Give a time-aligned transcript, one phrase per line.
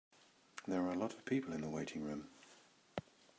[0.65, 2.27] There were a lot of people in the waiting room.